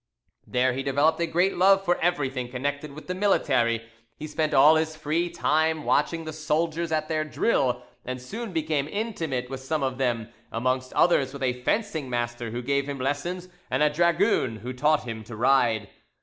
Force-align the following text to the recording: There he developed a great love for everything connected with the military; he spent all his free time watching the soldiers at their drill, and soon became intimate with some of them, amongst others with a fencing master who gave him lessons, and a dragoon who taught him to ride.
There 0.47 0.73
he 0.73 0.81
developed 0.81 1.19
a 1.19 1.27
great 1.27 1.55
love 1.57 1.85
for 1.85 1.99
everything 1.99 2.49
connected 2.49 2.93
with 2.93 3.05
the 3.05 3.13
military; 3.13 3.85
he 4.17 4.25
spent 4.25 4.51
all 4.51 4.73
his 4.75 4.95
free 4.95 5.29
time 5.29 5.83
watching 5.83 6.25
the 6.25 6.33
soldiers 6.33 6.91
at 6.91 7.07
their 7.07 7.23
drill, 7.23 7.83
and 8.03 8.19
soon 8.19 8.51
became 8.51 8.87
intimate 8.87 9.47
with 9.47 9.59
some 9.59 9.83
of 9.83 9.99
them, 9.99 10.29
amongst 10.51 10.91
others 10.93 11.33
with 11.33 11.43
a 11.43 11.53
fencing 11.61 12.09
master 12.09 12.49
who 12.49 12.63
gave 12.63 12.89
him 12.89 12.99
lessons, 12.99 13.47
and 13.69 13.83
a 13.83 13.91
dragoon 13.93 14.55
who 14.55 14.73
taught 14.73 15.03
him 15.03 15.23
to 15.25 15.35
ride. 15.35 15.87